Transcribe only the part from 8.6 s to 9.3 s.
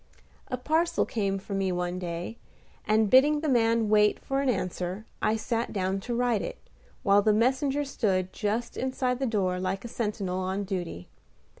inside the